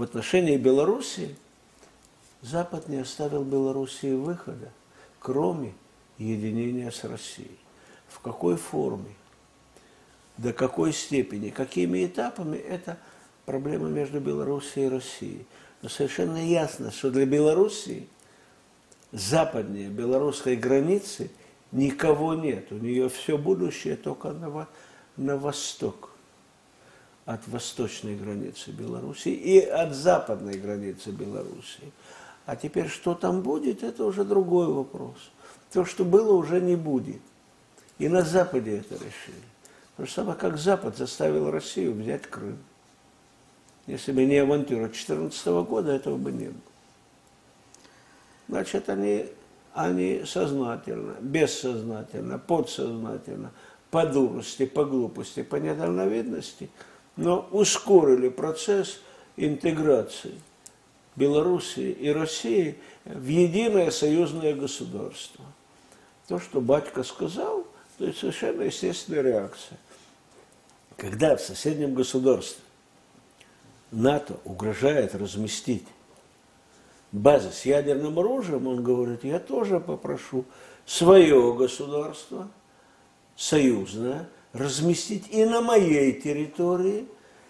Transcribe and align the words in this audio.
в 0.00 0.02
отношении 0.02 0.56
Белоруссии 0.56 1.36
Запад 2.40 2.88
не 2.88 2.96
оставил 2.96 3.44
Белоруссии 3.44 4.14
выхода, 4.14 4.70
кроме 5.18 5.74
единения 6.16 6.90
с 6.90 7.04
Россией. 7.04 7.58
В 8.08 8.20
какой 8.20 8.56
форме, 8.56 9.12
до 10.38 10.54
какой 10.54 10.94
степени, 10.94 11.50
какими 11.50 12.06
этапами– 12.06 12.56
это 12.56 12.96
проблема 13.44 13.90
между 13.90 14.20
Белоруссией 14.20 14.86
и 14.86 14.88
Россией. 14.88 15.46
Но 15.82 15.90
совершенно 15.90 16.42
ясно, 16.42 16.90
что 16.92 17.10
для 17.10 17.26
Белоруссии 17.26 18.08
западнее 19.12 19.90
белорусской 19.90 20.56
границы 20.56 21.30
никого 21.72 22.32
нет. 22.32 22.72
У 22.72 22.76
нее 22.76 23.10
все 23.10 23.36
будущее 23.36 23.96
только 23.96 24.32
на, 24.32 24.66
на 25.18 25.36
восток 25.36 26.10
от 27.32 27.46
восточной 27.46 28.16
границы 28.16 28.72
Белоруссии 28.72 29.32
и 29.32 29.60
от 29.60 29.94
западной 29.94 30.58
границы 30.58 31.10
Белоруссии. 31.10 31.92
А 32.44 32.56
теперь 32.56 32.88
что 32.88 33.14
там 33.14 33.42
будет, 33.42 33.84
это 33.84 34.04
уже 34.04 34.24
другой 34.24 34.66
вопрос. 34.66 35.30
То, 35.72 35.84
что 35.84 36.04
было, 36.04 36.32
уже 36.32 36.60
не 36.60 36.74
будет. 36.74 37.20
И 37.98 38.08
на 38.08 38.22
Западе 38.22 38.78
это 38.78 38.94
решили. 38.94 39.44
То 39.96 40.06
же 40.06 40.10
самое, 40.10 40.36
как 40.36 40.56
Запад 40.56 40.96
заставил 40.96 41.52
Россию 41.52 41.94
взять 41.94 42.22
Крым. 42.22 42.58
Если 43.86 44.10
бы 44.10 44.24
не 44.24 44.38
авантюра 44.38 44.86
2014 44.86 45.46
года, 45.68 45.92
этого 45.92 46.16
бы 46.16 46.32
не 46.32 46.46
было. 46.46 46.56
Значит, 48.48 48.88
они, 48.88 49.26
они 49.72 50.22
сознательно, 50.26 51.14
бессознательно, 51.20 52.38
подсознательно, 52.38 53.52
по 53.92 54.04
дурости, 54.04 54.66
по 54.66 54.84
глупости, 54.84 55.44
по 55.44 55.56
недальновидности, 55.56 56.70
но 57.16 57.48
ускорили 57.50 58.28
процесс 58.28 59.00
интеграции 59.36 60.34
Белоруссии 61.16 61.90
и 61.90 62.08
России 62.10 62.78
в 63.04 63.26
единое 63.26 63.90
союзное 63.90 64.54
государство. 64.54 65.44
То, 66.28 66.38
что 66.38 66.60
батька 66.60 67.02
сказал, 67.02 67.66
то 67.98 68.06
есть 68.06 68.18
совершенно 68.18 68.62
естественная 68.62 69.22
реакция. 69.22 69.78
Когда 70.96 71.36
в 71.36 71.40
соседнем 71.40 71.94
государстве 71.94 72.62
НАТО 73.90 74.36
угрожает 74.44 75.14
разместить 75.14 75.86
базы 77.12 77.50
с 77.50 77.64
ядерным 77.64 78.18
оружием, 78.18 78.66
он 78.66 78.82
говорит, 78.82 79.24
я 79.24 79.40
тоже 79.40 79.80
попрошу 79.80 80.44
свое 80.86 81.54
государство, 81.54 82.48
союзное, 83.36 84.28
разместить 84.52 85.28
и 85.30 85.44
на 85.44 85.60
моей 85.60 86.12
территории 86.12 87.06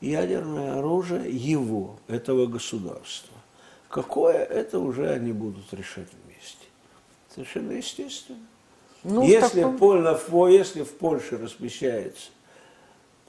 ядерное 0.00 0.78
оружие 0.78 1.30
его, 1.30 1.96
этого 2.08 2.46
государства. 2.46 3.36
Какое, 3.88 4.44
это 4.44 4.78
уже 4.78 5.10
они 5.10 5.32
будут 5.32 5.72
решать 5.72 6.08
вместе. 6.24 6.66
Совершенно 7.34 7.72
естественно. 7.72 8.38
Ну, 9.04 9.22
если, 9.22 9.60
таком... 9.60 9.78
Польна, 9.78 10.18
если 10.48 10.82
в 10.82 10.90
Польше 10.92 11.38
размещается 11.38 12.30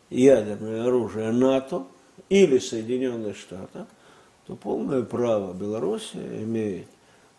ядерное 0.09 0.85
оружие 0.85 1.31
НАТО 1.31 1.85
или 2.29 2.59
Соединенных 2.59 3.37
Штатов, 3.37 3.87
то 4.45 4.55
полное 4.55 5.03
право 5.03 5.53
Белоруссия 5.53 6.43
имеет 6.43 6.87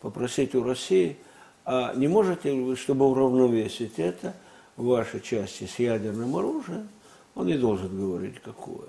попросить 0.00 0.54
у 0.54 0.62
России, 0.62 1.16
а 1.64 1.94
не 1.94 2.08
можете 2.08 2.50
ли 2.50 2.60
вы, 2.60 2.76
чтобы 2.76 3.08
уравновесить 3.08 3.98
это, 3.98 4.34
ваши 4.76 5.20
части 5.20 5.66
с 5.66 5.78
ядерным 5.78 6.36
оружием, 6.36 6.88
он 7.34 7.46
не 7.46 7.56
должен 7.58 7.96
говорить 7.96 8.40
какое, 8.42 8.88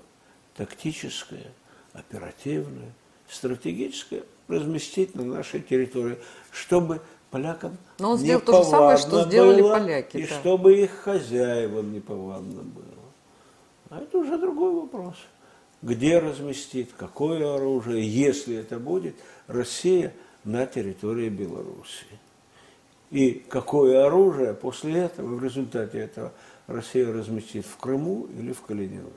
тактическое, 0.56 1.52
оперативное, 1.92 2.92
стратегическое, 3.28 4.22
разместить 4.48 5.14
на 5.14 5.24
нашей 5.24 5.60
территории, 5.60 6.18
чтобы 6.52 7.00
полякам 7.30 7.76
Но 7.98 8.12
он 8.12 8.18
сделал 8.18 8.40
то 8.40 8.62
же 8.62 8.70
самое, 8.70 8.98
что 8.98 9.24
сделали 9.24 9.62
было, 9.62 9.78
поляки. 9.78 10.16
И 10.16 10.26
да. 10.26 10.34
чтобы 10.34 10.78
их 10.78 10.90
хозяевам 10.90 11.92
неповадно 11.92 12.62
было. 12.62 12.84
А 13.90 14.00
это 14.00 14.18
уже 14.18 14.38
другой 14.38 14.74
вопрос. 14.74 15.14
Где 15.82 16.18
разместить, 16.18 16.90
какое 16.96 17.54
оружие, 17.54 18.08
если 18.08 18.56
это 18.56 18.78
будет 18.78 19.14
Россия 19.46 20.12
на 20.44 20.66
территории 20.66 21.28
Белоруссии. 21.28 22.18
И 23.10 23.44
какое 23.48 24.06
оружие 24.06 24.54
после 24.54 25.02
этого, 25.02 25.36
в 25.36 25.44
результате 25.44 26.00
этого, 26.00 26.32
Россия 26.66 27.12
разместит 27.12 27.64
в 27.64 27.76
Крыму 27.76 28.26
или 28.36 28.52
в 28.52 28.62
Калининграде. 28.62 29.12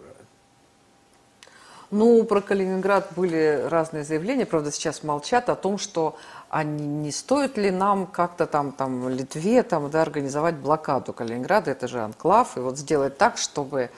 Ну, 1.92 2.24
про 2.24 2.42
Калининград 2.42 3.14
были 3.16 3.66
разные 3.68 4.04
заявления, 4.04 4.46
правда, 4.46 4.72
сейчас 4.72 5.02
молчат 5.02 5.50
о 5.50 5.56
том, 5.56 5.80
что 5.80 6.18
а 6.50 6.64
не, 6.64 7.12
стоит 7.12 7.58
ли 7.58 7.72
нам 7.72 8.06
как-то 8.06 8.46
там, 8.46 8.72
там 8.72 9.10
Литве 9.10 9.64
там, 9.64 9.90
да, 9.90 10.04
организовать 10.04 10.56
блокаду 10.56 11.14
Калининграда, 11.14 11.72
это 11.72 11.88
же 11.88 12.00
анклав, 12.02 12.58
и 12.58 12.60
вот 12.60 12.78
сделать 12.78 13.18
так, 13.18 13.38
чтобы 13.38 13.90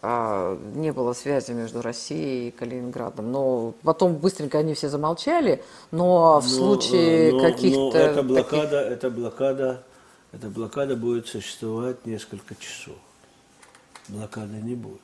не 0.00 0.92
было 0.92 1.12
связи 1.12 1.50
между 1.52 1.82
Россией 1.82 2.48
и 2.48 2.50
Калининградом. 2.52 3.32
Но 3.32 3.74
потом 3.82 4.14
быстренько 4.14 4.58
они 4.58 4.74
все 4.74 4.88
замолчали, 4.88 5.62
но 5.90 6.40
в 6.40 6.44
но, 6.44 6.48
случае 6.48 7.32
но, 7.32 7.40
каких-то... 7.40 7.78
Но 7.78 7.98
эта 7.98 8.22
блокада, 8.22 8.82
таких... 8.82 8.92
эта 8.92 9.10
блокада, 9.10 9.82
эта 10.32 10.48
блокада 10.48 10.96
будет 10.96 11.26
существовать 11.26 12.06
несколько 12.06 12.54
часов. 12.54 12.96
Блокады 14.08 14.56
не 14.62 14.74
будет. 14.74 15.00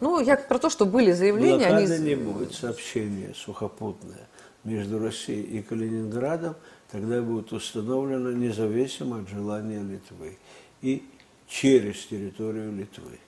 Ну, 0.00 0.18
я 0.20 0.36
про 0.36 0.58
то, 0.58 0.70
что 0.70 0.86
были 0.86 1.12
заявления. 1.12 1.68
Блокады 1.68 1.94
они... 1.94 2.04
не 2.04 2.14
будет, 2.14 2.54
сообщение 2.54 3.34
сухопутное 3.34 4.26
между 4.64 4.98
Россией 4.98 5.42
и 5.42 5.62
Калининградом, 5.62 6.54
тогда 6.90 7.20
будет 7.20 7.52
установлено 7.52 8.30
независимо 8.32 9.20
от 9.20 9.28
желания 9.28 9.80
Литвы 9.80 10.38
и 10.80 11.06
через 11.46 12.06
территорию 12.06 12.72
Литвы. 12.72 13.18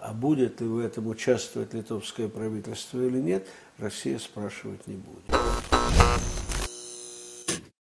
А 0.00 0.14
будет 0.14 0.60
ли 0.62 0.66
в 0.66 0.78
этом 0.78 1.08
участвовать 1.08 1.74
литовское 1.74 2.28
правительство 2.28 2.98
или 3.00 3.18
нет, 3.18 3.46
Россия 3.78 4.18
спрашивать 4.18 4.86
не 4.86 4.96
будет. 4.96 5.24